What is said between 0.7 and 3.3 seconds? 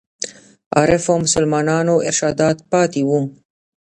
عارفو مسلمانانو ارشادات پاتې وو.